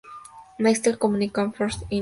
[0.63, 1.89] Nextel Communications, Inc.